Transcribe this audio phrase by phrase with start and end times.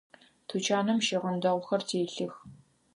[0.47, 2.35] Тучаным щыгъын дэгъухэр телъых.